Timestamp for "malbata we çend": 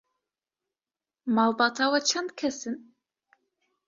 1.35-2.29